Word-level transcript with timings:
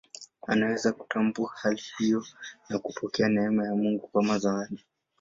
Anaweza 0.47 0.93
kutambua 0.93 1.51
hali 1.55 1.81
hiyo 1.97 2.25
na 2.69 2.79
kupokea 2.79 3.29
neema 3.29 3.65
ya 3.65 3.75
Mungu 3.75 4.07
kama 4.07 4.39
zawadi. 4.39 4.83